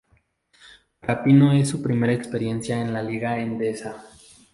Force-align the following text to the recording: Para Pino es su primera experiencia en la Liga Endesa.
Para 0.99 1.23
Pino 1.23 1.53
es 1.53 1.69
su 1.69 1.83
primera 1.83 2.11
experiencia 2.11 2.81
en 2.81 2.91
la 2.91 3.03
Liga 3.03 3.37
Endesa. 3.39 4.03